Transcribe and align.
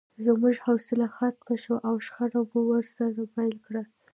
زموږ 0.25 0.55
حوصله 0.65 1.07
ختمه 1.15 1.55
شوه 1.63 1.77
او 1.89 1.95
شخړه 2.05 2.41
مو 2.49 2.59
ورسره 2.71 3.21
پیل 3.35 3.55
کړه 3.65 3.83